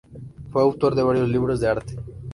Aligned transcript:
Fue 0.51 0.63
autor 0.63 0.95
de 0.95 1.03
varios 1.03 1.29
libros 1.29 1.59
de 1.59 1.67
arte. 1.67 1.95